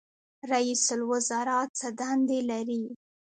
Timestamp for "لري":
2.49-2.83